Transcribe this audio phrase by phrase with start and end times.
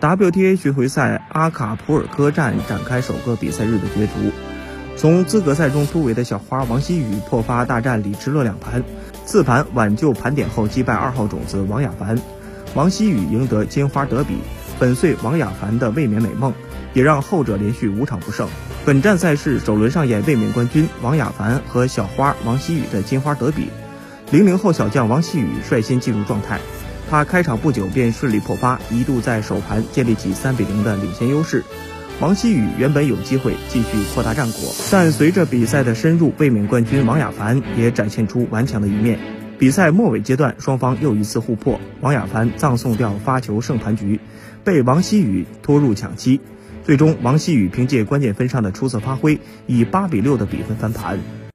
[0.00, 4.30] WTA 巡回赛阿卡普尔科站展开首个比赛日的角逐，
[4.96, 8.84] 从资格赛中突围的小花王希雨破发大战李智乐两盘，
[9.24, 12.16] 次盘挽救盘点后击败二号种子王雅凡，
[12.74, 14.36] 王希雨赢得金花德比，
[14.78, 16.52] 粉碎王雅凡的卫冕美梦，
[16.92, 18.46] 也让后者连续五场不胜。
[18.84, 23.68] 本站赛事首轮上演卫冕冠军王雅凡和小花王希雨的金花德比，
[24.30, 26.60] 零零后小将王希雨率先进入状态。
[27.10, 31.64] 他开场不久便顺利破发，一度在首盘建立起三比零的领先优势。
[32.20, 39.18] 王希雨原本有机会继续扩大战果，但随着比赛的深入，卫冕冠军王雅凡也展现出顽强的一面。
[39.58, 44.20] 比赛末尾阶段，双方又一次互破，王雅凡葬送掉发球胜盘局，
[44.62, 46.40] 被王希雨拖入抢七。
[46.84, 51.18] 最终，王希雨凭借关键分上的出色发挥，以八比六的比分翻盘。